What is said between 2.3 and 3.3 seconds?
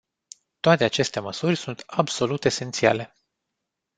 esențiale.